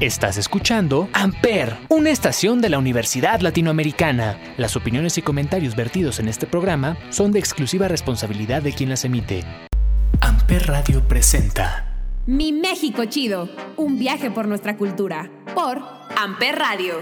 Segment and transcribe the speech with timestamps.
[0.00, 4.38] Estás escuchando Amper, una estación de la Universidad Latinoamericana.
[4.56, 9.04] Las opiniones y comentarios vertidos en este programa son de exclusiva responsabilidad de quien las
[9.04, 9.44] emite.
[10.22, 15.82] Amper Radio presenta Mi México Chido, un viaje por nuestra cultura, por
[16.16, 16.94] Amper Radio.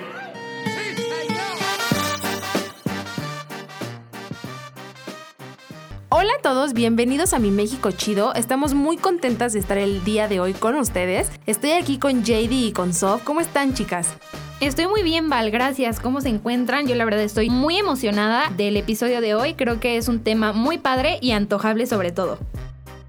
[6.11, 8.33] Hola a todos, bienvenidos a mi México Chido.
[8.33, 11.31] Estamos muy contentas de estar el día de hoy con ustedes.
[11.45, 13.23] Estoy aquí con JD y con Sof.
[13.25, 14.15] ¿Cómo están, chicas?
[14.61, 16.01] Estoy muy bien, Val, gracias.
[16.01, 16.87] ¿Cómo se encuentran?
[16.87, 19.53] Yo la verdad estoy muy emocionada del episodio de hoy.
[19.53, 22.39] Creo que es un tema muy padre y antojable sobre todo.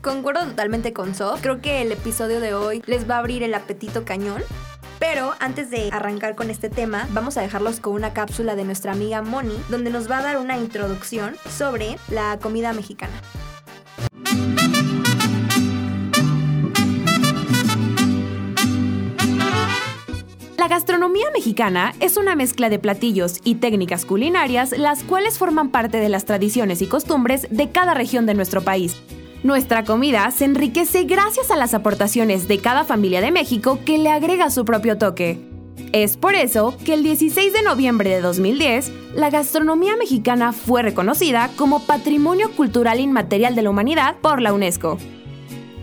[0.02, 1.40] Concuerdo totalmente con Sof.
[1.42, 4.44] Creo que el episodio de hoy les va a abrir el apetito cañón.
[5.00, 8.92] Pero antes de arrancar con este tema, vamos a dejarlos con una cápsula de nuestra
[8.92, 13.14] amiga Moni, donde nos va a dar una introducción sobre la comida mexicana.
[20.58, 25.98] La gastronomía mexicana es una mezcla de platillos y técnicas culinarias las cuales forman parte
[26.00, 28.98] de las tradiciones y costumbres de cada región de nuestro país.
[29.42, 34.10] Nuestra comida se enriquece gracias a las aportaciones de cada familia de México que le
[34.10, 35.40] agrega su propio toque.
[35.94, 41.50] Es por eso que el 16 de noviembre de 2010, la gastronomía mexicana fue reconocida
[41.56, 44.98] como Patrimonio Cultural Inmaterial de la Humanidad por la UNESCO.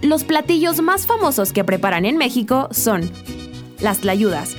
[0.03, 3.11] Los platillos más famosos que preparan en México son
[3.81, 4.55] las tlayudas,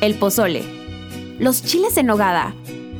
[0.00, 0.64] el pozole,
[1.38, 2.52] los chiles en nogada,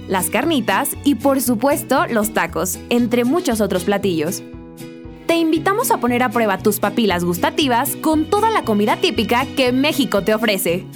[0.07, 4.45] las carnitas y por supuesto los tacos, entre muchos otros platillos
[5.35, 9.73] te invitamos a poner a prueba tus papilas gustativas con toda la comida típica que
[9.73, 10.87] México te ofrece.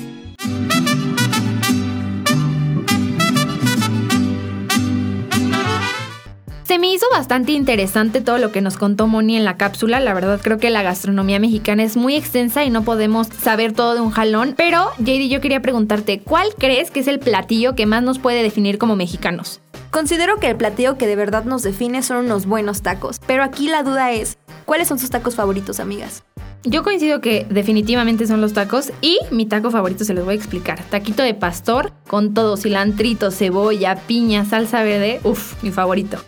[6.62, 9.98] Se me hizo bastante interesante todo lo que nos contó Moni en la cápsula.
[9.98, 13.96] La verdad creo que la gastronomía mexicana es muy extensa y no podemos saber todo
[13.96, 14.54] de un jalón.
[14.56, 18.44] Pero, JD, yo quería preguntarte, ¿cuál crees que es el platillo que más nos puede
[18.44, 19.60] definir como mexicanos?
[19.90, 23.68] Considero que el platillo que de verdad nos define son unos buenos tacos, pero aquí
[23.68, 26.24] la duda es, ¿cuáles son sus tacos favoritos, amigas?
[26.64, 30.36] Yo coincido que definitivamente son los tacos y mi taco favorito se los voy a
[30.36, 30.82] explicar.
[30.90, 35.20] Taquito de pastor con todo, cilantrito, cebolla, piña, salsa verde.
[35.24, 36.18] Uf, mi favorito.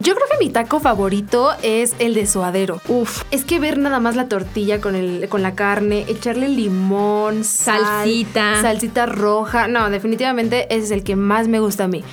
[0.00, 2.80] Yo creo que mi taco favorito es el de suadero.
[2.86, 7.42] Uf, es que ver nada más la tortilla con, el, con la carne, echarle limón,
[7.42, 9.66] sal, salsita, salsita roja.
[9.66, 12.04] No, definitivamente ese es el que más me gusta a mí.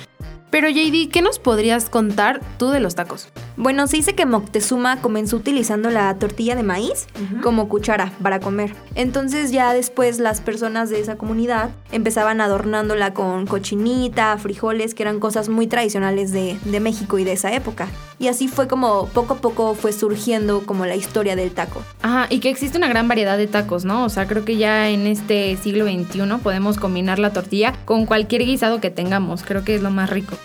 [0.50, 3.28] Pero JD, ¿qué nos podrías contar tú de los tacos?
[3.56, 7.06] Bueno, se dice que Moctezuma comenzó utilizando la tortilla de maíz
[7.42, 8.74] como cuchara para comer.
[8.94, 15.20] Entonces ya después las personas de esa comunidad empezaban adornándola con cochinita, frijoles, que eran
[15.20, 17.88] cosas muy tradicionales de, de México y de esa época.
[18.18, 21.82] Y así fue como poco a poco fue surgiendo como la historia del taco.
[22.02, 24.04] Ajá, y que existe una gran variedad de tacos, ¿no?
[24.04, 28.44] O sea, creo que ya en este siglo XXI podemos combinar la tortilla con cualquier
[28.44, 29.42] guisado que tengamos.
[29.42, 30.35] Creo que es lo más rico.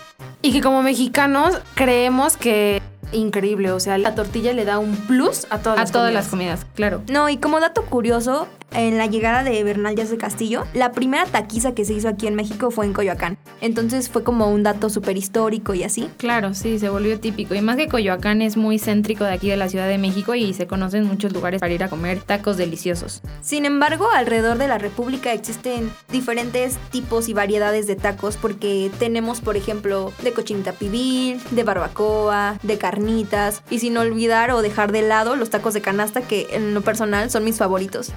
[0.42, 2.82] Y que como mexicanos creemos que
[3.12, 6.14] increíble, o sea, la tortilla le da un plus a todas, a las, todas comidas.
[6.14, 7.02] las comidas, claro.
[7.10, 11.24] No, y como dato curioso, en la llegada de Bernal Díaz de Castillo, la primera
[11.26, 13.38] taquiza que se hizo aquí en México fue en Coyoacán.
[13.60, 16.08] Entonces fue como un dato súper histórico y así.
[16.16, 17.54] Claro, sí, se volvió típico.
[17.54, 20.54] Y más que Coyoacán es muy céntrico de aquí de la Ciudad de México y
[20.54, 23.22] se conocen muchos lugares para ir a comer tacos deliciosos.
[23.40, 29.40] Sin embargo, alrededor de la República existen diferentes tipos y variedades de tacos porque tenemos,
[29.40, 35.02] por ejemplo, de cochinita pibil, de barbacoa, de carnitas y sin olvidar o dejar de
[35.02, 38.12] lado los tacos de canasta que en lo personal son mis favoritos.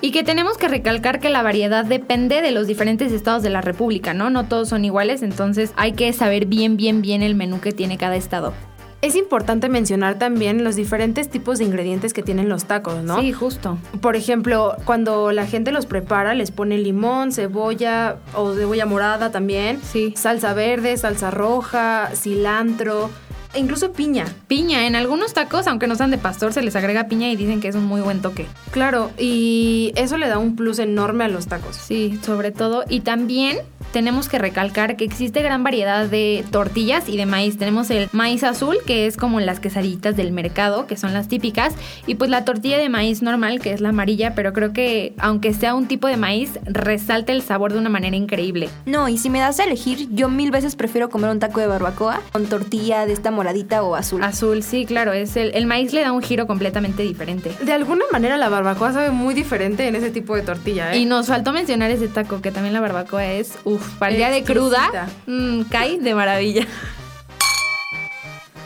[0.00, 3.62] Y que tenemos que recalcar que la variedad depende de los diferentes estados de la
[3.62, 4.28] República, ¿no?
[4.28, 7.96] No todos son iguales, entonces hay que saber bien, bien, bien el menú que tiene
[7.96, 8.52] cada estado.
[9.00, 13.20] Es importante mencionar también los diferentes tipos de ingredientes que tienen los tacos, ¿no?
[13.20, 13.76] Sí, justo.
[14.00, 19.78] Por ejemplo, cuando la gente los prepara, les pone limón, cebolla o cebolla morada también,
[19.82, 20.14] Sí.
[20.16, 23.10] salsa verde, salsa roja, cilantro,
[23.56, 24.26] incluso piña.
[24.48, 27.60] Piña, en algunos tacos, aunque no sean de pastor, se les agrega piña y dicen
[27.60, 28.46] que es un muy buen toque.
[28.70, 31.76] Claro, y eso le da un plus enorme a los tacos.
[31.76, 32.84] Sí, sobre todo.
[32.88, 33.58] Y también
[33.94, 37.58] tenemos que recalcar que existe gran variedad de tortillas y de maíz.
[37.58, 41.74] Tenemos el maíz azul, que es como las quesadillitas del mercado, que son las típicas,
[42.04, 45.54] y pues la tortilla de maíz normal, que es la amarilla, pero creo que aunque
[45.54, 48.68] sea un tipo de maíz, resalta el sabor de una manera increíble.
[48.84, 51.68] No, y si me das a elegir, yo mil veces prefiero comer un taco de
[51.68, 54.24] barbacoa con tortilla de esta moradita o azul.
[54.24, 57.52] Azul, sí, claro, es el, el maíz le da un giro completamente diferente.
[57.62, 60.98] De alguna manera la barbacoa sabe muy diferente en ese tipo de tortilla, ¿eh?
[60.98, 64.30] Y nos faltó mencionar ese taco, que también la barbacoa es, uff, para el día
[64.30, 66.66] de cruda, mm, cae de maravilla.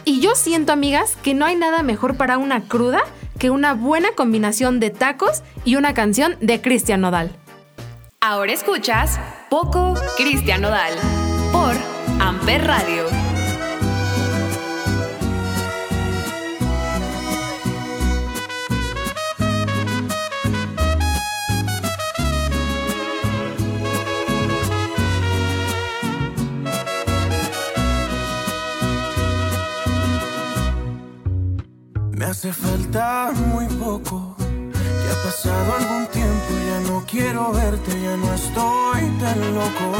[0.04, 3.02] Y yo siento, amigas, que no hay nada mejor para una cruda
[3.38, 7.30] que una buena combinación de tacos y una canción de Cristian Nodal.
[8.20, 10.94] Ahora escuchas Poco Cristian Nodal
[11.52, 11.74] por
[12.20, 13.27] Amper Radio.
[32.48, 34.34] Hace falta muy poco.
[34.40, 39.92] Ya ha pasado algún tiempo, ya no quiero verte, ya no estoy tan loco.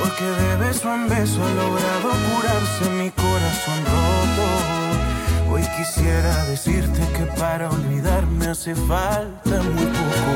[0.00, 5.52] Porque de beso en beso ha logrado curarse mi corazón roto.
[5.52, 10.32] Hoy quisiera decirte que para olvidarme hace falta muy poco.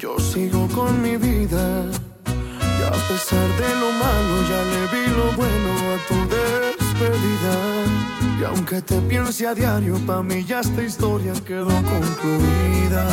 [0.00, 1.84] Yo sigo con mi vida.
[2.26, 8.21] Y a pesar de lo malo, ya le vi lo bueno a tu despedida.
[8.42, 13.04] Y aunque te piense a diario, pa' mí ya esta historia quedó concluida.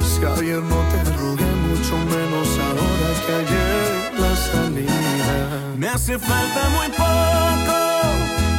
[0.00, 5.76] Si ayer no te rogué, mucho menos ahora que ayer la salida.
[5.76, 7.78] Me hace falta muy poco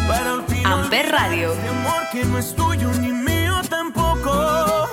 [0.08, 0.84] para el final.
[0.84, 1.56] Amper Radio.
[1.56, 4.88] De amor que no es tuyo ni mío tampoco.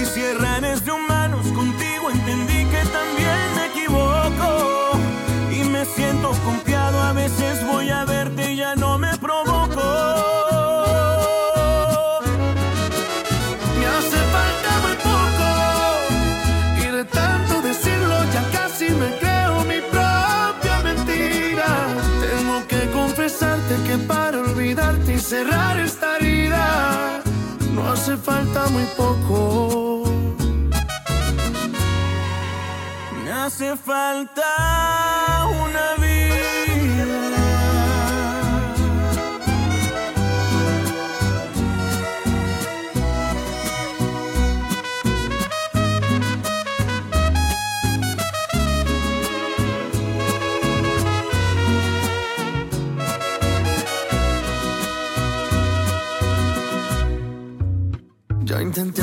[0.00, 5.00] Y si errares de humanos contigo, entendí que también me equivoco.
[5.50, 6.77] Y me siento confiado,
[25.28, 27.20] cerrar esta herida,
[27.74, 30.04] no hace falta muy poco.
[33.22, 35.37] Me hace falta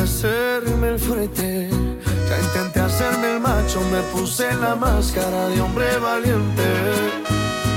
[0.05, 1.67] hacerme el fuerte,
[2.29, 6.69] ya intenté hacerme el macho, me puse la máscara de hombre valiente.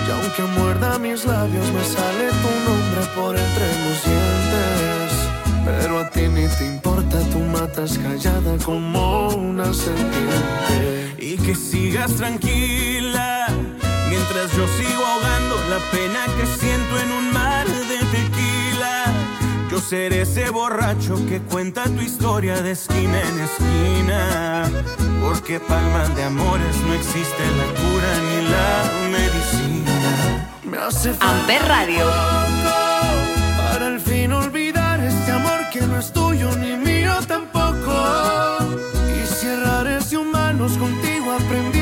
[0.06, 5.10] Y aunque muerda mis labios, me sale tu nombre por entre los dientes.
[5.64, 11.14] Pero a ti ni te importa, tú matas callada como una serpiente.
[11.18, 13.46] Y que sigas tranquila,
[14.10, 17.97] mientras yo sigo ahogando la pena que siento en un mar de.
[19.78, 24.68] Yo seré ese borracho que cuenta tu historia de esquina en esquina.
[25.22, 30.50] Porque palmas de amores no existe la cura ni la medicina.
[30.64, 32.06] Me hace falta Amper Radio.
[33.56, 38.56] para al fin olvidar este amor que no es tuyo ni mío tampoco.
[39.16, 41.77] Y si errares de humanos contigo aprendí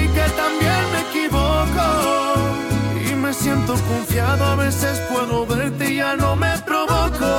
[3.27, 7.31] me siento confiado, a veces puedo verte y ya no me provoco.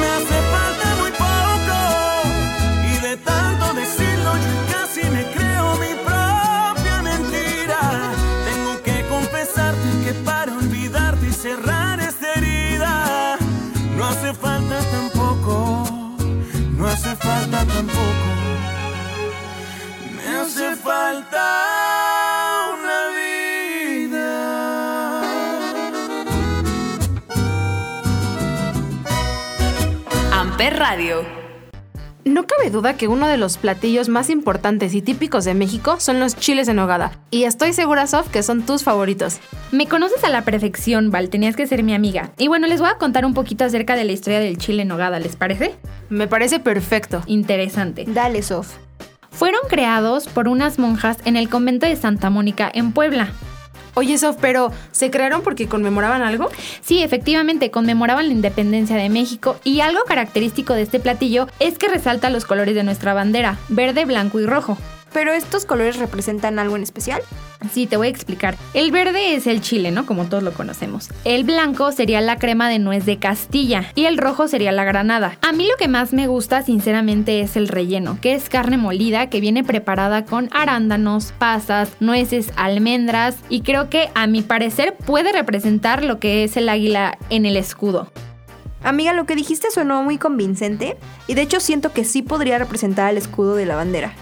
[0.00, 1.78] Me hace falta muy poco
[2.92, 7.80] y de tanto decirlo yo casi me creo mi propia mentira.
[8.48, 13.38] Tengo que confesarte que para olvidarte y cerrar esta herida
[13.96, 15.17] no hace falta tampoco,
[30.78, 31.24] Radio.
[32.24, 36.20] No cabe duda que uno de los platillos más importantes y típicos de México son
[36.20, 37.18] los chiles en nogada.
[37.32, 39.40] Y estoy segura, Sof, que son tus favoritos.
[39.72, 42.30] Me conoces a la perfección, Val, tenías que ser mi amiga.
[42.38, 44.88] Y bueno, les voy a contar un poquito acerca de la historia del chile en
[44.88, 45.74] nogada, ¿les parece?
[46.10, 47.22] Me parece perfecto.
[47.26, 48.04] Interesante.
[48.06, 48.76] Dale, Sof.
[49.32, 53.32] Fueron creados por unas monjas en el convento de Santa Mónica en Puebla.
[53.98, 56.48] Oye, Sof, pero ¿se crearon porque conmemoraban algo?
[56.82, 61.88] Sí, efectivamente, conmemoraban la independencia de México y algo característico de este platillo es que
[61.88, 64.78] resalta los colores de nuestra bandera, verde, blanco y rojo.
[65.12, 67.22] ¿Pero estos colores representan algo en especial?
[67.72, 68.56] Sí, te voy a explicar.
[68.72, 70.06] El verde es el chile, ¿no?
[70.06, 71.08] Como todos lo conocemos.
[71.24, 75.38] El blanco sería la crema de nuez de Castilla y el rojo sería la granada.
[75.42, 79.28] A mí lo que más me gusta, sinceramente, es el relleno, que es carne molida
[79.28, 85.32] que viene preparada con arándanos, pasas, nueces, almendras y creo que a mi parecer puede
[85.32, 88.10] representar lo que es el águila en el escudo.
[88.84, 90.96] Amiga, lo que dijiste sonó muy convincente
[91.26, 94.14] y de hecho siento que sí podría representar el escudo de la bandera.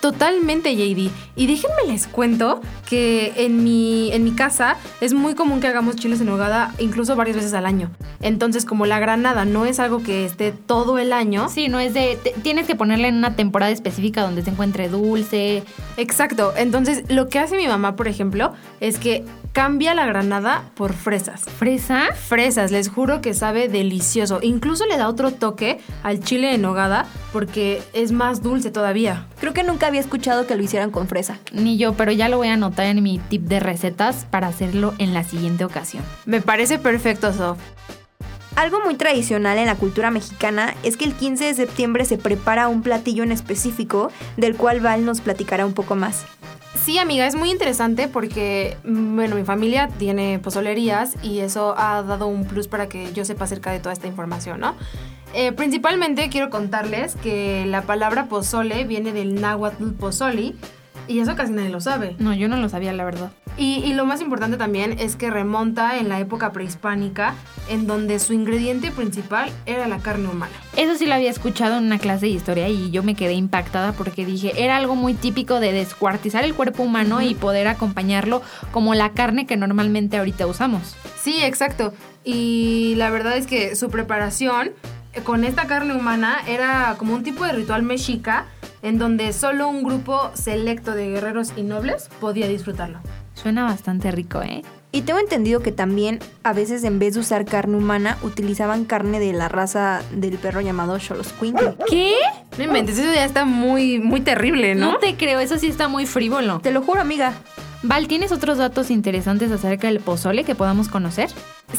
[0.00, 1.10] Totalmente, JD.
[1.36, 5.96] Y déjenme les cuento que en mi, en mi casa es muy común que hagamos
[5.96, 7.90] chiles en nogada incluso varias veces al año.
[8.22, 11.48] Entonces, como la granada no es algo que esté todo el año.
[11.50, 12.18] Sí, no es de.
[12.22, 15.64] te- tienes que ponerla en una temporada específica donde se encuentre dulce.
[15.98, 16.52] Exacto.
[16.56, 21.42] Entonces, lo que hace mi mamá, por ejemplo, es que cambia la granada por fresas.
[21.42, 22.14] ¿Fresa?
[22.14, 24.40] Fresas, les juro que sabe delicioso.
[24.42, 29.26] Incluso le da otro toque al chile en nogada porque es más dulce todavía.
[29.40, 31.38] Creo que nunca había escuchado que lo hicieran con fresa.
[31.52, 34.94] Ni yo, pero ya lo voy a anotar en mi tip de recetas para hacerlo
[34.98, 36.04] en la siguiente ocasión.
[36.26, 37.58] Me parece perfecto, Sof.
[38.56, 42.68] Algo muy tradicional en la cultura mexicana es que el 15 de septiembre se prepara
[42.68, 46.26] un platillo en específico del cual Val nos platicará un poco más.
[46.84, 52.02] Sí, amiga, es muy interesante porque, mm, bueno, mi familia tiene pozolerías y eso ha
[52.02, 54.74] dado un plus para que yo sepa acerca de toda esta información, ¿no?
[55.34, 60.56] Eh, principalmente quiero contarles que la palabra pozole viene del náhuatl pozoli
[61.10, 62.14] y eso casi nadie lo sabe.
[62.20, 63.32] No, yo no lo sabía, la verdad.
[63.56, 67.34] Y, y lo más importante también es que remonta en la época prehispánica,
[67.68, 70.52] en donde su ingrediente principal era la carne humana.
[70.76, 73.92] Eso sí lo había escuchado en una clase de historia y yo me quedé impactada
[73.92, 78.40] porque dije, era algo muy típico de descuartizar el cuerpo humano y poder acompañarlo
[78.70, 80.94] como la carne que normalmente ahorita usamos.
[81.20, 81.92] Sí, exacto.
[82.22, 84.70] Y la verdad es que su preparación
[85.12, 88.46] eh, con esta carne humana era como un tipo de ritual mexica
[88.82, 92.98] en donde solo un grupo selecto de guerreros y nobles podía disfrutarlo.
[93.34, 94.62] Suena bastante rico, ¿eh?
[94.92, 99.20] Y tengo entendido que también a veces en vez de usar carne humana utilizaban carne
[99.20, 101.74] de la raza del perro llamado Xoloscuincle.
[101.88, 102.14] ¿Qué?
[102.58, 104.98] No inventes, eso ya está muy, muy terrible, No ¿no?
[104.98, 106.58] te creo, eso sí está muy frívolo.
[106.58, 107.34] Te lo juro, amiga.
[107.82, 111.30] Val, ¿tienes otros datos interesantes acerca del pozole que podamos conocer?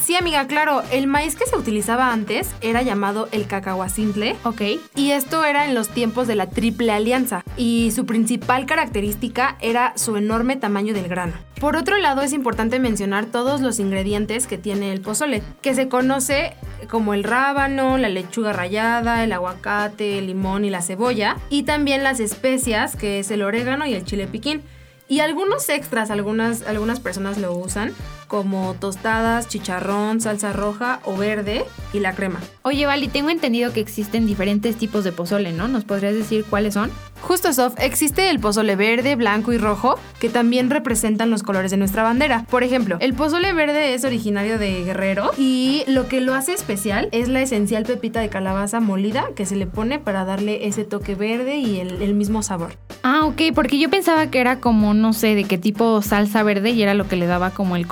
[0.04, 0.84] Sí, amiga, claro.
[0.92, 4.36] El maíz que se utilizaba antes era llamado el cacahuacintle.
[4.44, 4.62] Ok.
[4.96, 9.94] Y esto era en los tiempos de la Triple Alianza, y su principal característica era
[9.96, 11.34] su enorme tamaño del grano.
[11.60, 15.88] Por otro lado, es importante mencionar todos los ingredientes que tiene el pozole, que se
[15.88, 16.56] conoce
[16.90, 22.04] como el rábano, la lechuga rallada, el aguacate, el limón y la cebolla, y también
[22.04, 24.64] las especias, que es el orégano y el chile piquín.
[25.08, 27.94] Y algunos extras, algunas, algunas personas lo usan,
[28.32, 32.40] como tostadas, chicharrón, salsa roja o verde y la crema.
[32.62, 35.68] Oye, Val, y tengo entendido que existen diferentes tipos de pozole, ¿no?
[35.68, 36.92] ¿Nos podrías decir cuáles son?
[37.20, 41.78] Justo, Sof, existe el pozole verde, blanco y rojo, que también representan los colores de
[41.78, 42.46] nuestra bandera.
[42.50, 47.10] Por ejemplo, el pozole verde es originario de Guerrero y lo que lo hace especial
[47.12, 51.16] es la esencial pepita de calabaza molida que se le pone para darle ese toque
[51.16, 52.78] verde y el, el mismo sabor.
[53.04, 56.72] Ah, ok, porque yo pensaba que era como, no sé, de qué tipo salsa verde
[56.72, 57.88] y era lo que le daba como el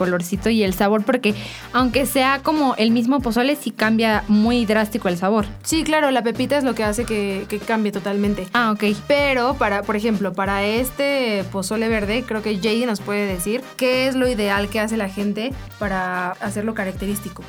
[0.49, 1.33] y el sabor, porque
[1.73, 5.45] aunque sea como el mismo pozole, sí cambia muy drástico el sabor.
[5.63, 8.47] Sí, claro, la pepita es lo que hace que, que cambie totalmente.
[8.53, 8.95] Ah, ok.
[9.07, 14.07] Pero, para, por ejemplo, para este pozole verde, creo que JD nos puede decir qué
[14.07, 17.43] es lo ideal que hace la gente para hacerlo característico.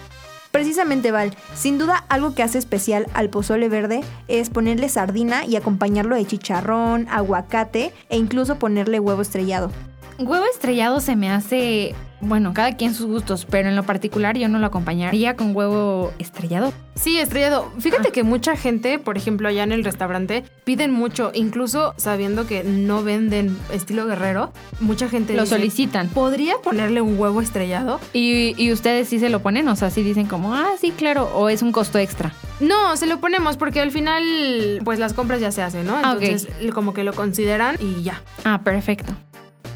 [0.51, 5.55] Precisamente, Val, sin duda algo que hace especial al pozole verde es ponerle sardina y
[5.55, 9.71] acompañarlo de chicharrón, aguacate e incluso ponerle huevo estrellado.
[10.21, 14.51] Huevo estrellado se me hace, bueno, cada quien sus gustos, pero en lo particular yo
[14.51, 16.75] no lo acompañaría con huevo estrellado.
[16.95, 17.73] Sí, estrellado.
[17.79, 22.65] Fíjate que mucha gente, por ejemplo, allá en el restaurante, piden mucho, incluso sabiendo que
[22.65, 26.09] no venden estilo guerrero, mucha gente Lo dice, solicitan.
[26.09, 27.99] ¿Podría ponerle un huevo estrellado?
[28.13, 29.69] ¿Y, y ustedes sí se lo ponen?
[29.69, 32.35] O sea, sí dicen como, ah, sí, claro, o es un costo extra.
[32.61, 34.23] No, se lo ponemos porque al final,
[34.85, 35.97] pues las compras ya se hacen, ¿no?
[35.97, 36.19] Ah.
[36.21, 38.21] Entonces, como que lo consideran y ya.
[38.45, 39.15] Ah, perfecto.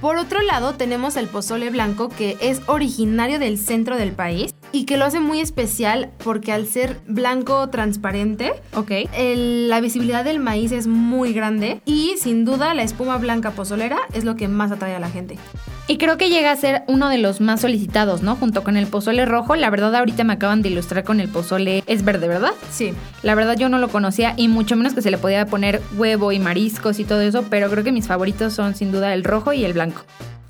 [0.05, 4.85] Por otro lado, tenemos el pozole blanco que es originario del centro del país y
[4.85, 8.91] que lo hace muy especial porque al ser blanco transparente, Ok.
[9.17, 13.97] el- la visibilidad del maíz es muy grande y sin duda la espuma blanca pozolera
[14.13, 15.39] es lo que más atrae a la gente.
[15.87, 18.37] Y creo que llega a ser uno de los más solicitados, ¿no?
[18.37, 19.55] Junto con el pozole rojo.
[19.55, 21.85] La verdad, ahorita me acaban de ilustrar con el pozole.
[21.87, 22.53] Es verde, ¿verdad?
[22.71, 22.95] Sí.
[23.23, 26.33] La verdad, yo no lo conocía y mucho menos que se le podía poner huevo
[26.33, 27.45] y mariscos y todo eso.
[27.51, 30.03] Pero creo que mis favoritos son sin duda el rojo y el blanco.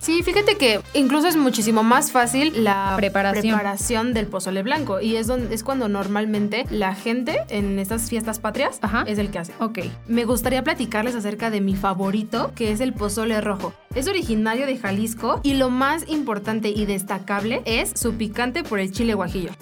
[0.04, 3.54] Sí, fíjate que incluso es muchísimo más fácil la Preparación.
[3.56, 8.38] preparación del pozole blanco y es, donde, es cuando normalmente la gente en estas fiestas
[8.38, 9.04] patrias Ajá.
[9.06, 9.54] es el que hace.
[9.60, 9.78] Ok.
[10.06, 13.72] Me gustaría platicarles acerca de mi favorito, que es el pozole rojo.
[13.94, 18.92] Es originario de Jalisco y lo más importante y destacable es su picante por el
[18.92, 19.52] chile guajillo.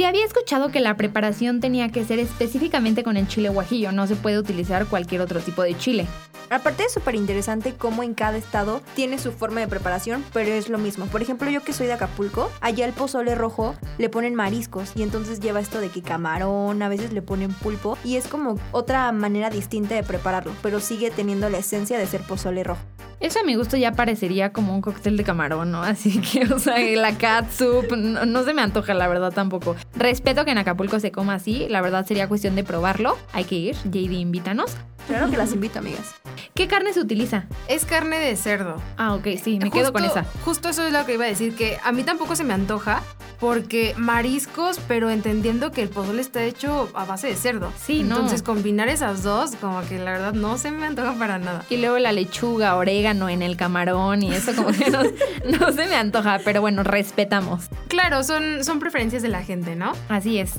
[0.00, 3.92] Sí había escuchado que la preparación tenía que ser específicamente con el chile guajillo.
[3.92, 6.06] No se puede utilizar cualquier otro tipo de chile.
[6.48, 10.70] Aparte es súper interesante cómo en cada estado tiene su forma de preparación, pero es
[10.70, 11.04] lo mismo.
[11.04, 15.02] Por ejemplo, yo que soy de Acapulco, allá el pozole rojo le ponen mariscos y
[15.02, 19.12] entonces lleva esto de que camarón, a veces le ponen pulpo y es como otra
[19.12, 22.80] manera distinta de prepararlo, pero sigue teniendo la esencia de ser pozole rojo.
[23.20, 25.82] Eso a mi gusto ya parecería como un cóctel de camarón, ¿no?
[25.82, 29.76] Así que, o sea, la catsup no, no se me antoja, la verdad, tampoco.
[29.94, 33.18] Respeto que en Acapulco se coma así, la verdad sería cuestión de probarlo.
[33.32, 34.76] Hay que ir, JD, invítanos.
[35.06, 36.14] Claro que las invito, amigas.
[36.54, 37.46] ¿Qué carne se utiliza?
[37.68, 38.80] Es carne de cerdo.
[38.96, 40.24] Ah, ok, sí, me quedo con esa.
[40.44, 43.02] Justo eso es lo que iba a decir, que a mí tampoco se me antoja
[43.40, 47.72] porque mariscos, pero entendiendo que el pozole está hecho a base de cerdo.
[47.82, 48.16] Sí, no.
[48.16, 51.64] Entonces combinar esas dos, como que la verdad no se me antoja para nada.
[51.70, 55.02] Y luego la lechuga, orégano en el camarón y eso como que no,
[55.58, 57.68] no se me antoja, pero bueno, respetamos.
[57.88, 59.92] Claro, son, son preferencias de la gente, ¿no?
[60.08, 60.54] Así es.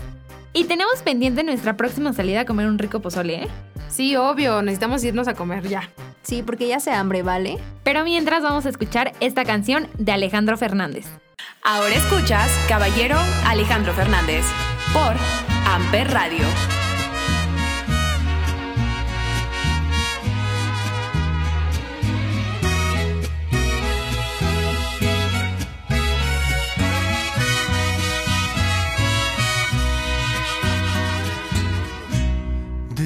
[0.54, 3.48] Y tenemos pendiente nuestra próxima salida a comer un rico pozole, ¿eh?
[3.88, 5.90] Sí, obvio, necesitamos irnos a comer ya.
[6.24, 7.58] Sí, porque ya se hambre, ¿vale?
[7.84, 11.06] Pero mientras vamos a escuchar esta canción de Alejandro Fernández.
[11.64, 14.46] Ahora escuchas Caballero Alejandro Fernández
[14.94, 15.16] por
[15.68, 16.46] Amper Radio.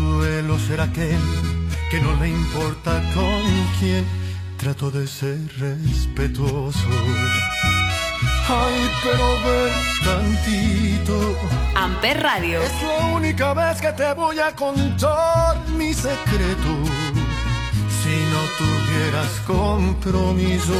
[0.00, 1.20] y no suelo ser aquel
[1.90, 3.42] que no le importa con
[3.78, 4.04] quién
[4.56, 6.88] trato de ser respetuoso.
[8.48, 9.72] Ay, pero ven
[10.04, 11.36] tantito.
[11.74, 12.62] Amper Radio.
[12.62, 16.72] Es la única vez que te voy a contar mi secreto.
[18.02, 20.74] Si no tuvieras compromiso,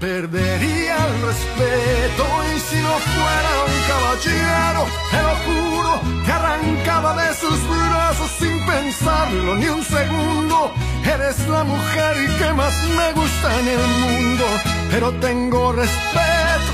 [0.00, 2.24] perdería el respeto.
[2.54, 8.66] Y si no fuera un caballero, te lo juro, te arrancaba de sus brazos sin
[8.66, 10.72] pensarlo ni un segundo.
[11.04, 14.44] Eres la mujer que más me gusta en el mundo,
[14.90, 16.72] pero tengo respeto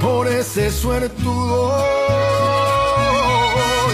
[0.00, 1.84] por ese suertudo.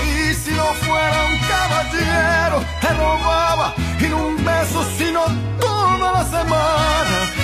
[0.04, 5.24] Y si no fuera un caballero, te robaba y un beso, sino
[5.60, 7.43] toda la semana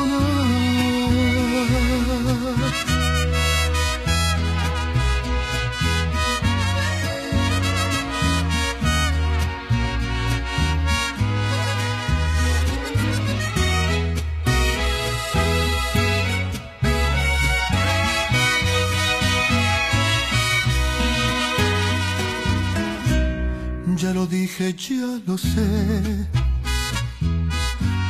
[24.73, 26.27] ya lo sé.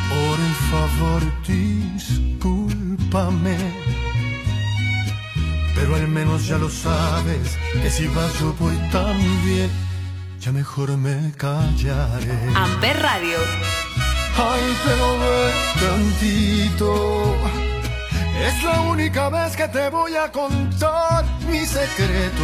[0.09, 3.57] Por favor, discúlpame.
[5.75, 9.69] Pero al menos ya lo sabes, que si vas yo voy también.
[10.39, 12.37] Ya mejor me callaré.
[12.55, 13.37] Amper Radio.
[14.37, 17.35] Ay, pero ve tantito.
[18.47, 22.43] Es la única vez que te voy a contar mi secreto.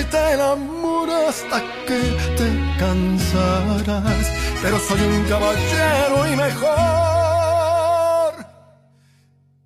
[0.00, 2.00] Hacerte el amor hasta que
[2.36, 4.26] te cansarás.
[4.62, 6.66] Pero soy un caballero y mejor,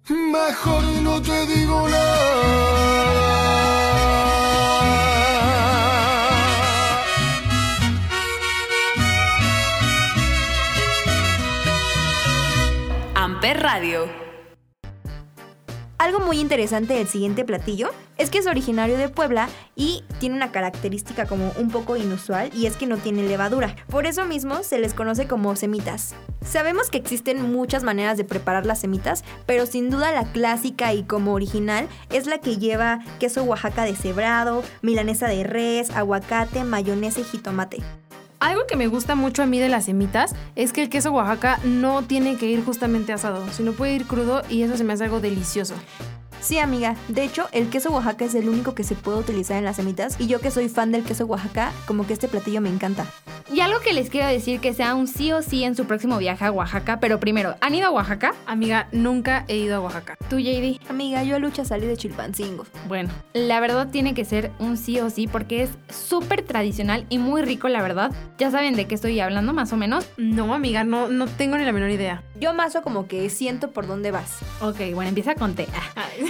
[0.08, 2.14] mejor no te digo nada.
[13.14, 14.23] Amper Radio.
[16.04, 17.88] Algo muy interesante del siguiente platillo
[18.18, 22.66] es que es originario de Puebla y tiene una característica como un poco inusual y
[22.66, 23.74] es que no tiene levadura.
[23.88, 26.14] Por eso mismo se les conoce como semitas.
[26.44, 31.04] Sabemos que existen muchas maneras de preparar las semitas, pero sin duda la clásica y
[31.04, 37.24] como original es la que lleva queso Oaxaca deshebrado, milanesa de res, aguacate, mayonesa y
[37.24, 37.82] jitomate.
[38.44, 41.58] Algo que me gusta mucho a mí de las semitas es que el queso Oaxaca
[41.64, 45.04] no tiene que ir justamente asado, sino puede ir crudo y eso se me hace
[45.04, 45.74] algo delicioso.
[46.44, 46.94] Sí, amiga.
[47.08, 50.16] De hecho, el queso Oaxaca es el único que se puede utilizar en las semitas
[50.20, 53.06] y yo que soy fan del queso Oaxaca, como que este platillo me encanta.
[53.50, 56.18] Y algo que les quiero decir que sea un sí o sí en su próximo
[56.18, 58.34] viaje a Oaxaca, pero primero, ¿han ido a Oaxaca?
[58.46, 60.16] Amiga, nunca he ido a Oaxaca.
[60.28, 60.80] ¿Tú, JD?
[60.90, 62.66] Amiga, yo a lucha salí de Chilpancingo.
[62.88, 67.16] Bueno, la verdad tiene que ser un sí o sí porque es súper tradicional y
[67.16, 68.12] muy rico, la verdad.
[68.36, 70.06] Ya saben de qué estoy hablando, más o menos.
[70.18, 72.22] No, amiga, no, no tengo ni la menor idea.
[72.38, 74.40] Yo mazo como que siento por dónde vas.
[74.60, 75.66] Ok, bueno, empieza con T.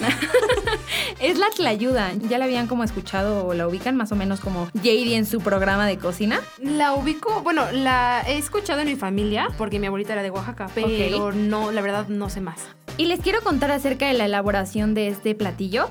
[1.20, 2.12] Es la tlayuda.
[2.28, 5.40] ¿Ya la habían como escuchado o la ubican más o menos como JD en su
[5.40, 6.40] programa de cocina?
[6.58, 10.68] La ubico, bueno, la he escuchado en mi familia porque mi abuelita era de Oaxaca,
[10.74, 12.58] pero no, la verdad no sé más.
[12.96, 15.88] Y les quiero contar acerca de la elaboración de este platillo.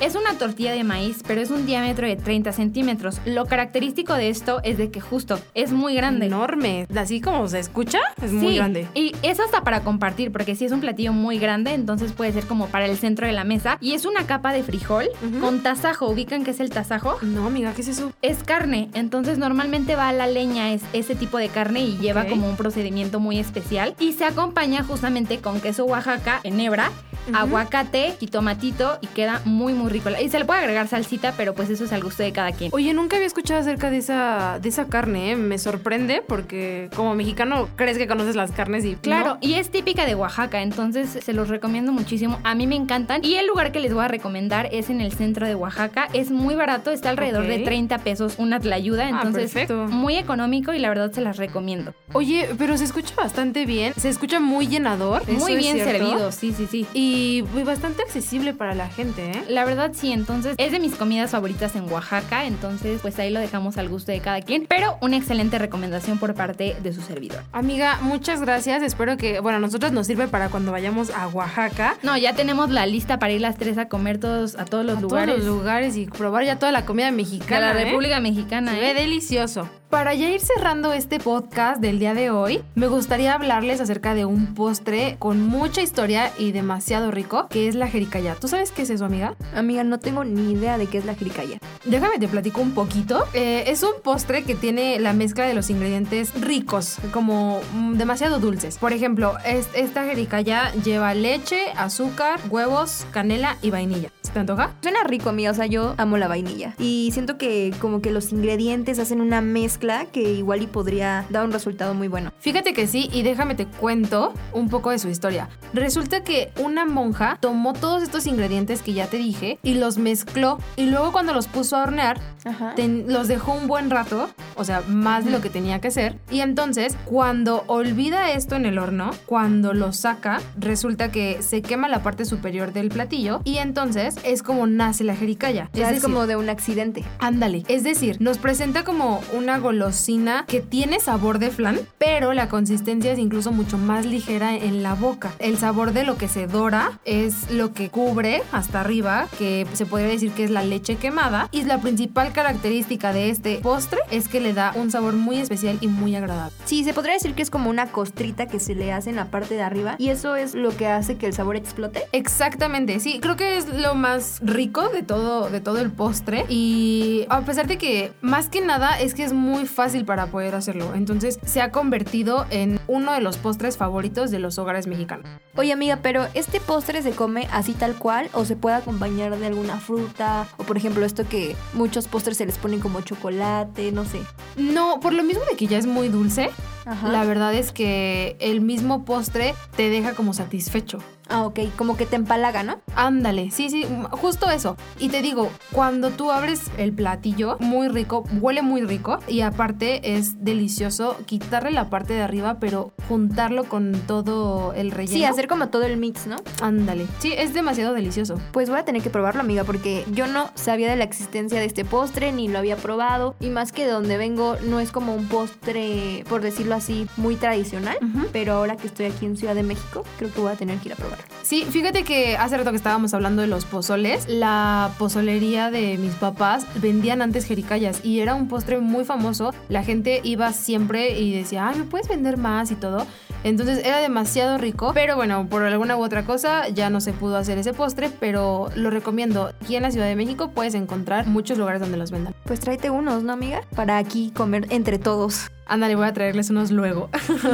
[0.00, 3.20] Es una tortilla de maíz, pero es un diámetro de 30 centímetros.
[3.26, 6.26] Lo característico de esto es de que justo es muy grande.
[6.26, 6.86] Enorme.
[6.96, 8.88] Así como se escucha, es muy grande.
[8.94, 12.46] Y es hasta para compartir, porque si es un platillo muy grande, entonces puede ser
[12.46, 13.55] como para el centro de la mesa.
[13.80, 15.06] Y es una capa de frijol
[15.40, 16.08] con tasajo.
[16.08, 17.18] ¿Ubican qué es el tasajo?
[17.22, 18.12] No, amiga, ¿qué es eso?
[18.22, 22.26] Es carne, entonces normalmente va a la leña es ese tipo de carne y lleva
[22.26, 26.90] como un procedimiento muy especial y se acompaña justamente con queso Oaxaca en hebra,
[27.32, 30.10] aguacate y tomatito y queda muy muy rico.
[30.22, 32.70] Y se le puede agregar salsita, pero pues eso es al gusto de cada quien.
[32.74, 35.36] Oye, nunca había escuchado acerca de esa, de esa carne, ¿eh?
[35.36, 39.38] Me sorprende porque como mexicano crees que conoces las carnes y Claro, no.
[39.40, 42.38] y es típica de Oaxaca, entonces se los recomiendo muchísimo.
[42.44, 43.24] A mí me encantan.
[43.24, 46.08] Y el lugar que les voy a recomendar es en el centro de Oaxaca.
[46.12, 49.86] Es muy barato, está alrededor de 30 pesos una tlayuda, Ah, entonces perfecto.
[49.88, 51.94] muy económico y la verdad se las recomiendo.
[52.12, 55.22] Oye, pero se escucha bastante bien, se escucha muy llenador.
[55.26, 56.86] ¿eso muy bien servido, sí, sí, sí.
[56.94, 59.44] Y muy bastante accesible para la gente, ¿eh?
[59.48, 63.40] La verdad sí, entonces es de mis comidas favoritas en Oaxaca, entonces pues ahí lo
[63.40, 67.42] dejamos al gusto de cada quien, pero una excelente recomendación por parte de su servidor.
[67.52, 68.82] Amiga, muchas gracias.
[68.82, 71.96] Espero que, bueno, a nosotros nos sirve para cuando vayamos a Oaxaca.
[72.02, 74.98] No, ya tenemos la lista para ir las tres a comer todos a todos los
[74.98, 77.74] a lugares todos los lugares y probar ya toda la comida de mexicana.
[77.74, 77.84] la ¿eh?
[77.84, 78.72] República Mexicana.
[78.72, 78.94] Se ¿eh?
[78.94, 79.68] ve delicioso.
[79.96, 84.26] Para ya ir cerrando este podcast del día de hoy, me gustaría hablarles acerca de
[84.26, 88.34] un postre con mucha historia y demasiado rico, que es la jericaya.
[88.38, 89.36] ¿Tú sabes qué es eso, amiga?
[89.54, 91.58] Amiga, no tengo ni idea de qué es la jericaya.
[91.86, 93.24] Déjame te platico un poquito.
[93.32, 98.38] Eh, es un postre que tiene la mezcla de los ingredientes ricos, como mm, demasiado
[98.38, 98.76] dulces.
[98.76, 104.10] Por ejemplo, es- esta jericaya lleva leche, azúcar, huevos, canela y vainilla.
[104.20, 104.74] ¿Se te antoja?
[104.82, 106.74] Suena rico, amiga, o sea, yo amo la vainilla.
[106.78, 111.44] Y siento que como que los ingredientes hacen una mezcla que igual y podría dar
[111.44, 112.32] un resultado muy bueno.
[112.40, 115.48] Fíjate que sí, y déjame te cuento un poco de su historia.
[115.72, 120.58] Resulta que una monja tomó todos estos ingredientes que ya te dije y los mezcló
[120.76, 122.74] y luego cuando los puso a hornear, Ajá.
[122.74, 126.18] ten- los dejó un buen rato, o sea, más de lo que tenía que ser.
[126.30, 131.88] Y entonces, cuando olvida esto en el horno, cuando lo saca, resulta que se quema
[131.88, 135.70] la parte superior del platillo y entonces es como nace la jericaya.
[135.72, 137.04] O sea, es, decir, como de un accidente.
[137.18, 142.48] Ándale, es decir, nos presenta como una golosina que tiene sabor de flan, pero la
[142.48, 145.32] consistencia es incluso mucho más ligera en la boca.
[145.40, 149.84] El sabor de lo que se dora es lo que cubre hasta arriba, que se
[149.84, 154.28] podría decir que es la leche quemada, y la principal característica de este postre es
[154.28, 156.54] que le da un sabor muy especial y muy agradable.
[156.64, 159.32] Sí, se podría decir que es como una costrita que se le hace en la
[159.32, 162.04] parte de arriba y eso es lo que hace que el sabor explote.
[162.12, 167.26] Exactamente, sí, creo que es lo más rico de todo, de todo el postre y
[167.30, 170.92] a pesar de que más que nada es que es muy fácil para poder hacerlo,
[170.94, 175.26] entonces se ha convertido en uno de los postres favoritos de los hogares mexicanos.
[175.56, 179.46] Oye, amiga, pero ¿este postre se come así tal cual o se puede acompañar de
[179.46, 180.46] alguna fruta?
[180.58, 184.20] O por ejemplo, esto que muchos postres se les ponen como chocolate, no sé.
[184.56, 186.50] No, por lo mismo de que ya es muy dulce,
[186.86, 187.08] Ajá.
[187.08, 190.98] la verdad es que el mismo postre te deja como satisfecho.
[191.28, 192.80] Ah, ok, como que te empalaga, ¿no?
[192.94, 194.76] Ándale, sí, sí, justo eso.
[195.00, 200.16] Y te digo, cuando tú abres el platillo, muy rico, huele muy rico y aparte
[200.16, 205.18] es delicioso quitarle la parte de arriba, pero juntarlo con todo el relleno.
[205.18, 206.36] Sí, hacer como todo el mix, ¿no?
[206.62, 208.40] Ándale, sí, es demasiado delicioso.
[208.52, 211.66] Pues voy a tener que probarlo, amiga, porque yo no sabía de la existencia de
[211.66, 213.34] este postre, ni lo había probado.
[213.40, 217.36] Y más que de donde vengo, no es como un postre, por decirlo así, muy
[217.36, 217.98] tradicional.
[218.32, 220.88] Pero ahora que estoy aquí en Ciudad de México, creo que voy a tener que
[220.88, 221.18] ir a probar.
[221.42, 226.14] Sí, fíjate que hace rato que estábamos hablando de los pozoles, la pozolería de mis
[226.14, 229.54] papás vendían antes jericayas y era un postre muy famoso.
[229.68, 233.06] La gente iba siempre y decía, ay, ¿me puedes vender más y todo?
[233.46, 237.36] Entonces era demasiado rico, pero bueno, por alguna u otra cosa ya no se pudo
[237.36, 239.52] hacer ese postre, pero lo recomiendo.
[239.62, 242.34] Aquí en la Ciudad de México puedes encontrar muchos lugares donde los vendan.
[242.42, 243.62] Pues tráete unos, ¿no, amiga?
[243.76, 245.48] Para aquí comer entre todos.
[245.64, 247.08] Ándale, voy a traerles unos luego.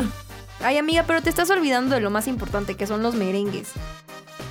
[0.65, 3.73] Ay, amiga, pero te estás olvidando de lo más importante, que son los merengues.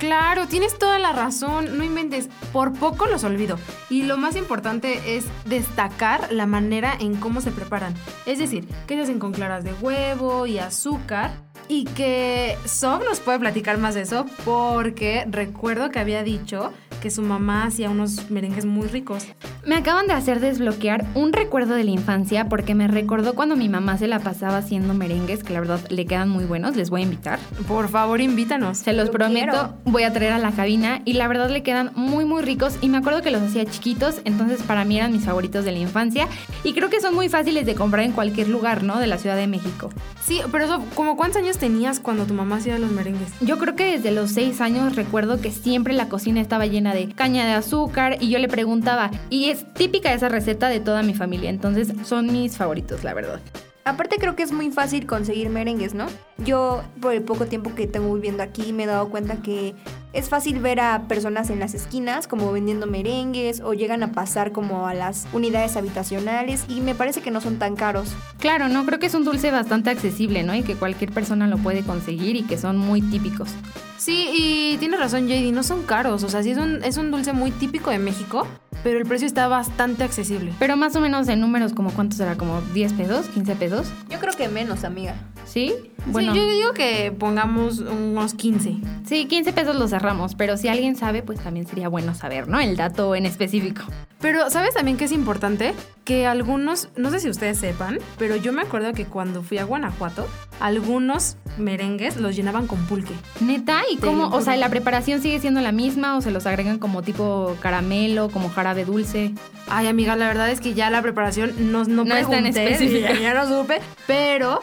[0.02, 3.56] Claro, tienes toda la razón, no inventes, por poco los olvido.
[3.88, 7.94] Y lo más importante es destacar la manera en cómo se preparan.
[8.26, 11.30] Es decir, que se hacen con claras de huevo y azúcar.
[11.68, 17.10] Y que Sob nos puede platicar más de eso porque recuerdo que había dicho que
[17.10, 19.26] su mamá hacía unos merengues muy ricos.
[19.66, 23.68] Me acaban de hacer desbloquear un recuerdo de la infancia porque me recordó cuando mi
[23.68, 27.00] mamá se la pasaba haciendo merengues, que la verdad le quedan muy buenos, les voy
[27.00, 27.40] a invitar.
[27.66, 28.78] Por favor, invítanos.
[28.78, 29.74] Se los prometo, quiero.
[29.84, 32.88] voy a traer a la cabina y la verdad le quedan muy muy ricos y
[32.88, 36.28] me acuerdo que los hacía chiquitos, entonces para mí eran mis favoritos de la infancia
[36.62, 39.00] y creo que son muy fáciles de comprar en cualquier lugar, ¿no?
[39.00, 39.90] De la Ciudad de México.
[40.22, 43.28] Sí, pero eso, ¿como cuántos años tenías cuando tu mamá hacía los merengues?
[43.40, 47.08] Yo creo que desde los seis años recuerdo que siempre la cocina estaba llena de
[47.08, 51.14] caña de azúcar y yo le preguntaba, y es típica esa receta de toda mi
[51.14, 53.40] familia, entonces son mis favoritos, la verdad.
[53.84, 56.06] Aparte creo que es muy fácil conseguir merengues, ¿no?
[56.38, 59.74] Yo por el poco tiempo que tengo viviendo aquí me he dado cuenta que
[60.12, 64.52] es fácil ver a personas en las esquinas como vendiendo merengues o llegan a pasar
[64.52, 68.10] como a las unidades habitacionales y me parece que no son tan caros.
[68.38, 70.54] Claro, no, creo que es un dulce bastante accesible, ¿no?
[70.54, 73.50] Y que cualquier persona lo puede conseguir y que son muy típicos.
[73.96, 76.22] Sí, y tienes razón, JD, no son caros.
[76.22, 78.46] O sea, sí es un, es un dulce muy típico de México,
[78.82, 80.52] pero el precio está bastante accesible.
[80.58, 84.18] Pero más o menos en números, como cuánto será, como 10 pesos, 15 pesos, Yo
[84.18, 85.14] creo que menos, amiga.
[85.44, 85.74] ¿Sí?
[86.06, 88.76] Bueno, yo digo que pongamos unos 15.
[89.06, 92.58] Sí, 15 pesos los cerramos, pero si alguien sabe, pues también sería bueno saber, ¿no?
[92.58, 93.82] El dato en específico.
[94.20, 95.74] Pero, ¿sabes también que es importante?
[96.04, 99.64] Que algunos, no sé si ustedes sepan, pero yo me acuerdo que cuando fui a
[99.64, 100.26] Guanajuato,
[100.60, 103.14] algunos merengues los llenaban con pulque.
[103.40, 104.28] Neta, ¿y cómo?
[104.28, 104.56] O sea.
[104.56, 108.84] ¿la preparación sigue siendo la misma o se los agregan como tipo caramelo, como jarabe
[108.84, 109.32] dulce?
[109.68, 112.72] Ay, amiga, la verdad es que ya la preparación no, no, No es tan pregunté,
[112.72, 113.12] específica.
[113.14, 114.62] ya no supe, pero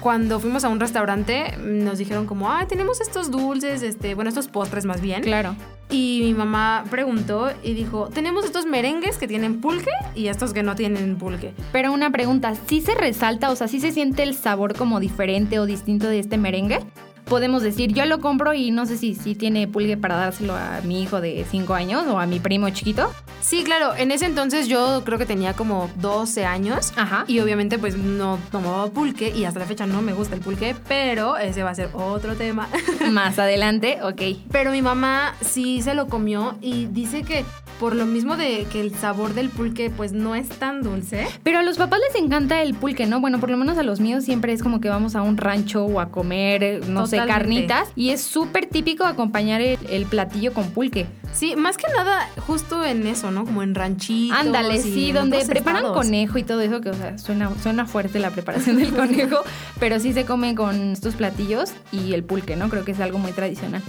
[0.00, 4.48] cuando fuimos a un restaurante nos dijeron como, ah, tenemos estos dulces, este, bueno, estos
[4.48, 5.22] postres más bien.
[5.22, 5.56] Claro.
[5.90, 10.62] Y mi mamá preguntó y dijo, tenemos estos merengues que tienen pulque y estos que
[10.62, 11.54] no tienen pulque.
[11.72, 15.58] Pero una pregunta, ¿sí se resalta, o sea, sí se siente el sabor como diferente
[15.58, 16.80] o distinto de este merengue?
[17.28, 20.80] Podemos decir, yo lo compro y no sé si, si tiene pulque para dárselo a
[20.84, 23.12] mi hijo de 5 años o a mi primo chiquito.
[23.40, 26.92] Sí, claro, en ese entonces yo creo que tenía como 12 años.
[26.96, 27.24] Ajá.
[27.28, 30.74] Y obviamente pues no tomaba pulque y hasta la fecha no me gusta el pulque,
[30.88, 32.68] pero ese va a ser otro tema.
[33.10, 34.22] Más adelante, ok.
[34.50, 37.44] Pero mi mamá sí se lo comió y dice que
[37.78, 41.26] por lo mismo de que el sabor del pulque pues no es tan dulce.
[41.42, 43.20] Pero a los papás les encanta el pulque, ¿no?
[43.20, 45.84] Bueno, por lo menos a los míos siempre es como que vamos a un rancho
[45.84, 47.66] o a comer, no sé, Totalmente.
[47.66, 47.88] carnitas.
[47.96, 51.06] Y es súper típico acompañar el, el platillo con pulque.
[51.32, 53.44] Sí, más que nada justo en eso, ¿no?
[53.44, 54.36] Como en ranchitos.
[54.36, 55.96] Ándale, sí, donde preparan estados.
[55.96, 59.42] conejo y todo eso, que o sea, suena, suena fuerte la preparación del conejo,
[59.78, 62.68] pero sí se come con estos platillos y el pulque, ¿no?
[62.68, 63.82] Creo que es algo muy tradicional.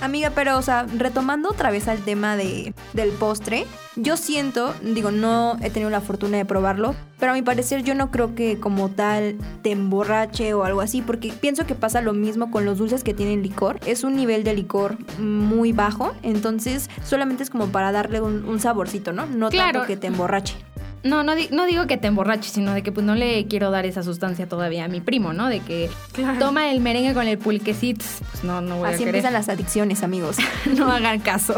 [0.00, 5.10] Amiga, pero, o sea, retomando otra vez al tema de, del postre, yo siento, digo,
[5.10, 8.58] no he tenido la fortuna de probarlo, pero a mi parecer yo no creo que
[8.58, 12.78] como tal te emborrache o algo así, porque pienso que pasa lo mismo con los
[12.78, 13.78] dulces que tienen licor.
[13.84, 18.58] Es un nivel de licor muy bajo, entonces solamente es como para darle un, un
[18.58, 19.26] saborcito, ¿no?
[19.26, 19.72] No Claro.
[19.80, 20.54] tanto que te emborrache.
[21.02, 23.70] No, no, di- no digo que te emborraches, sino de que pues no le quiero
[23.70, 25.48] dar esa sustancia todavía a mi primo, ¿no?
[25.48, 26.38] De que Claro.
[26.38, 29.08] toma el merengue con el pulquecito, pues no, no voy Así a querer.
[29.16, 30.36] empiezan las adicciones, amigos.
[30.76, 31.54] No hagan caso.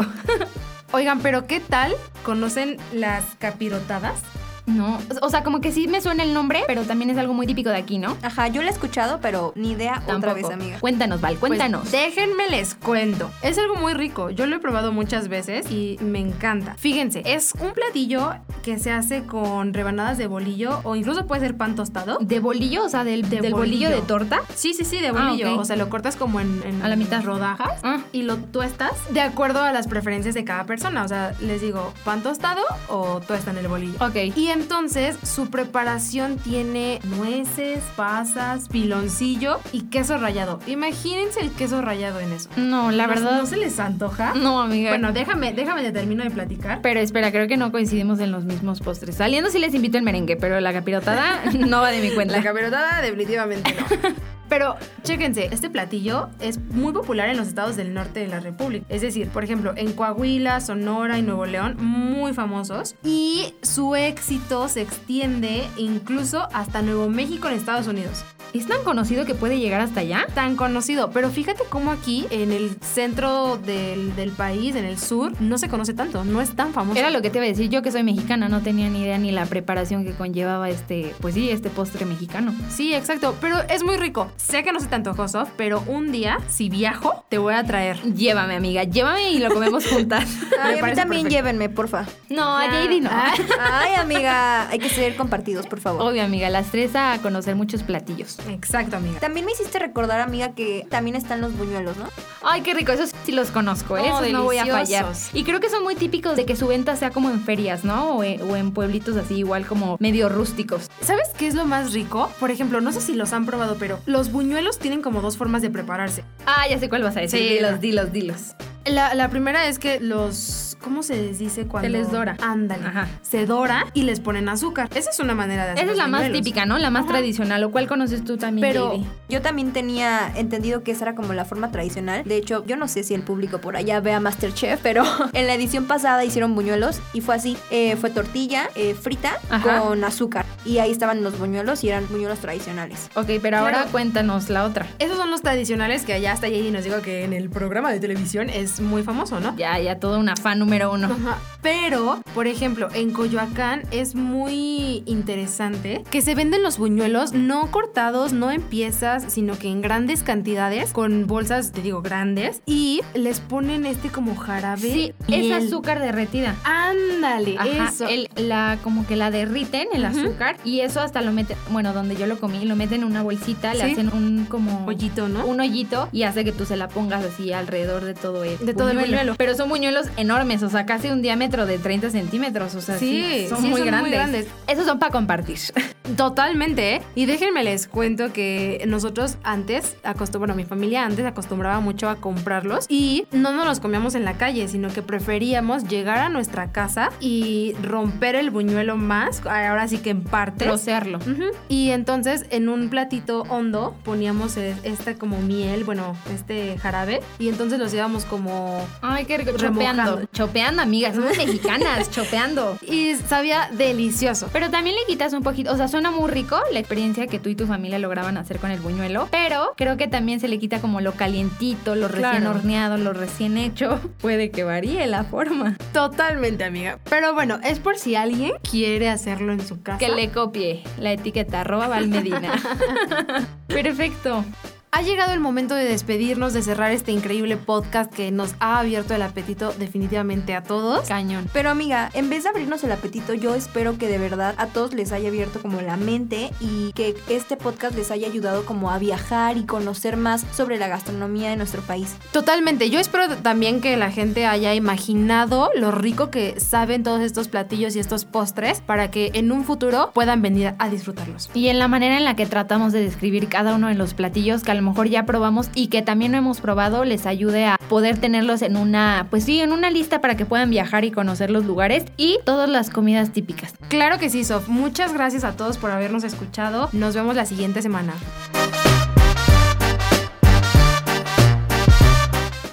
[0.93, 1.93] Oigan, pero ¿qué tal?
[2.23, 4.21] ¿Conocen las capirotadas?
[4.65, 7.45] No, o sea, como que sí me suena el nombre, pero también es algo muy
[7.45, 8.15] típico de aquí, ¿no?
[8.21, 10.35] Ajá, yo la he escuchado, pero ni idea otra Tampoco.
[10.35, 10.79] vez, amiga.
[10.79, 11.81] Cuéntanos, Val, cuéntanos.
[11.81, 13.29] Pues, déjenme les cuento.
[13.41, 14.29] Es algo muy rico.
[14.29, 16.75] Yo lo he probado muchas veces y me encanta.
[16.75, 21.57] Fíjense, es un platillo que se hace con rebanadas de bolillo o incluso puede ser
[21.57, 22.17] pan tostado.
[22.21, 22.85] ¿De bolillo?
[22.85, 23.87] O sea, del, De del bolillo.
[23.87, 23.89] bolillo.
[23.89, 24.41] de torta.
[24.55, 25.59] Sí, sí, sí, de Ah, bolillo.
[25.59, 27.21] O sea, lo cortas como en, en A la mitad.
[27.23, 27.99] rodajas Ah.
[28.13, 31.03] y lo tuestas de acuerdo a las preferencias de cada persona.
[31.03, 33.95] O sea, les digo, pan tostado o tuestan el bolillo.
[33.99, 34.15] Ok.
[34.35, 40.59] Y entonces su preparación tiene nueces, pasas, piloncillo y queso rallado.
[40.67, 42.49] Imagínense el queso rallado en eso.
[42.55, 43.37] No, la ¿No- verdad.
[43.39, 44.33] ¿No se les antoja?
[44.35, 44.91] No, amiga.
[44.91, 46.81] Bueno, déjame, déjame de termino de platicar.
[46.81, 49.15] Pero espera, creo que no coincidimos en los mismos postres.
[49.15, 52.37] Saliendo sí les invito el merengue, pero la capirotada no va de mi cuenta.
[52.37, 54.09] La capirotada definitivamente no.
[54.53, 58.85] Pero chéquense, este platillo es muy popular en los estados del norte de la República.
[58.87, 62.93] Es decir, por ejemplo, en Coahuila, Sonora y Nuevo León, muy famosos.
[63.03, 68.23] Y su éxito se extiende incluso hasta Nuevo México en Estados Unidos.
[68.53, 70.27] ¿Es tan conocido que puede llegar hasta allá?
[70.35, 75.33] Tan conocido, pero fíjate cómo aquí, en el centro del, del país, en el sur,
[75.41, 76.99] no se conoce tanto, no es tan famoso.
[76.99, 79.17] Era lo que te iba a decir, yo que soy mexicana no tenía ni idea
[79.17, 82.53] ni la preparación que conllevaba este, pues sí, este postre mexicano.
[82.69, 84.31] Sí, exacto, pero es muy rico.
[84.37, 87.63] Sé que no se te antojó, Sof, pero un día, si viajo, te voy a
[87.63, 88.01] traer.
[88.13, 90.25] Llévame, amiga, llévame y lo comemos juntas.
[90.61, 91.29] Ay, a mí también perfecto.
[91.29, 92.05] llévenme, porfa.
[92.29, 93.09] no, a JD no.
[93.59, 96.03] Ay, amiga, hay que ser compartidos, por favor.
[96.03, 98.37] Obvio, amiga, las tres a conocer muchos platillos.
[98.49, 99.19] Exacto, amiga.
[99.19, 102.07] También me hiciste recordar, amiga, que también están los buñuelos, ¿no?
[102.43, 104.03] Ay, qué rico, esos sí los conozco, ¿eh?
[104.11, 105.05] Oh, esos no voy a fallar.
[105.33, 108.15] Y creo que son muy típicos de que su venta sea como en ferias, ¿no?
[108.17, 110.89] O en, o en pueblitos así, igual como medio rústicos.
[111.01, 112.29] ¿Sabes qué es lo más rico?
[112.39, 115.61] Por ejemplo, no sé si los han probado, pero los buñuelos tienen como dos formas
[115.61, 116.23] de prepararse.
[116.45, 117.39] Ah, ya sé cuál vas a decir.
[117.39, 118.39] Sí, dilos, dilos, dilos.
[118.85, 120.72] La, la primera es que los.
[120.83, 121.87] ¿Cómo se les dice cuando.?
[121.87, 122.35] Se les dora.
[122.41, 122.85] Ándale.
[122.85, 123.07] Ajá.
[123.21, 124.89] Se dora y les ponen azúcar.
[124.93, 125.83] Esa es una manera de hacer.
[125.85, 126.77] Esa es la más típica, ¿no?
[126.77, 127.13] La más Ajá.
[127.13, 127.63] tradicional.
[127.63, 129.05] ¿O cuál conoces tú también, Pero JD?
[129.29, 132.23] yo también tenía entendido que esa era como la forma tradicional.
[132.25, 135.53] De hecho, yo no sé si el público por allá vea Masterchef, pero en la
[135.53, 137.57] edición pasada hicieron buñuelos y fue así.
[137.71, 139.79] Eh, fue tortilla eh, frita Ajá.
[139.79, 140.45] con azúcar.
[140.65, 143.09] Y ahí estaban los buñuelos y eran buñuelos tradicionales.
[143.15, 143.91] Ok, pero ahora Claro.
[143.91, 144.85] cuéntanos la otra.
[144.99, 147.99] Esos son los tradicionales que allá hasta JD nos dijo que en el programa de
[147.99, 149.55] televisión es muy famoso, ¿no?
[149.57, 151.07] Ya, ya todo una fan número uno.
[151.07, 151.37] Ajá.
[151.61, 158.33] Pero, por ejemplo, en Coyoacán es muy interesante que se venden los buñuelos no cortados,
[158.33, 163.39] no en piezas, sino que en grandes cantidades, con bolsas, te digo, grandes, y les
[163.39, 164.81] ponen este como jarabe.
[164.81, 166.55] Sí, es el- azúcar derretida.
[166.65, 168.07] Ándale, Ajá, eso.
[168.07, 172.15] el- la, como que la derriten, el azúcar, y eso hasta lo meten, bueno, donde
[172.15, 174.85] yo lo comí, lo meten en una bolsita, le hacen un como...
[174.85, 175.45] Hoyito, ¿no?
[175.45, 178.73] Un hoyito y hace que tú se la pongas así alrededor de todo el De
[178.73, 179.35] todo el buñuelo.
[179.37, 183.23] Pero son buñuelos enormes, o sea, casi un diámetro de 30 centímetros, o sea, sí,
[183.23, 184.47] Sí, son, sí, muy, son muy grandes.
[184.67, 185.59] Esos son para compartir.
[186.17, 187.01] Totalmente, ¿eh?
[187.15, 189.95] Y déjenme les cuento que nosotros antes,
[190.37, 194.33] bueno, mi familia antes acostumbraba mucho a comprarlos y no nos los comíamos en la
[194.33, 199.97] calle, sino que preferíamos llegar a nuestra casa y romper el buñuelo más, ahora sí
[199.97, 200.67] que en partes.
[200.67, 201.17] Trocearlo.
[201.19, 201.45] Ujú.
[201.69, 207.49] Y entonces en un platito hondo poníamos e- esta como miel, bueno, este jarabe, y
[207.49, 208.85] entonces los íbamos como...
[209.01, 209.51] Ay, qué rico.
[209.57, 210.03] Remojando.
[210.03, 210.27] Chopeando.
[210.53, 211.15] Chopeando, amigas.
[211.15, 212.77] Somos mexicanas, chopeando.
[212.83, 214.49] Y sabía delicioso.
[214.53, 217.49] Pero también le quitas un poquito, o sea, suena muy rico la experiencia que tú
[217.49, 220.79] y tu familia lograban hacer con el buñuelo, pero creo que también se le quita
[220.79, 222.51] como lo calientito, lo recién Claro.
[222.51, 223.99] horneado, lo recién hecho.
[224.21, 225.75] Puede que varíe la forma.
[225.91, 226.99] Totalmente, amiga.
[227.09, 229.97] Pero bueno, es por si alguien quiere hacerlo en su casa.
[229.97, 232.51] Que le copie la etiqueta arroba Valmedina.
[233.67, 234.45] Perfecto.
[234.95, 239.15] Ha llegado el momento de despedirnos, de cerrar este increíble podcast que nos ha abierto
[239.15, 241.07] el apetito definitivamente a todos.
[241.07, 241.49] Cañón.
[241.51, 244.93] Pero amiga, en vez de abrirnos el apetito, yo espero que de verdad a todos
[244.93, 248.99] les haya abierto como la mente y que este podcast les haya ayudado como a
[248.99, 252.15] viajar y conocer más sobre la gastronomía de nuestro país.
[252.31, 252.91] Totalmente.
[252.91, 257.95] Yo espero también que la gente haya imaginado lo rico que saben todos estos platillos
[257.95, 261.49] y estos postres para que en un futuro puedan venir a disfrutarlos.
[261.55, 264.61] Y en la manera en la que tratamos de describir cada uno de los platillos
[264.61, 267.77] que a lo mejor ya probamos y que también no hemos probado, les ayude a
[267.87, 271.49] poder tenerlos en una, pues sí, en una lista para que puedan viajar y conocer
[271.49, 273.73] los lugares y todas las comidas típicas.
[273.87, 274.67] Claro que sí, Sof.
[274.67, 276.89] Muchas gracias a todos por habernos escuchado.
[276.91, 278.13] Nos vemos la siguiente semana.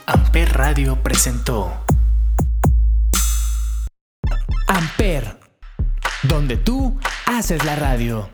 [0.06, 1.72] Amper Radio presentó
[4.66, 5.38] Amper,
[6.24, 8.28] donde tú haces la radio.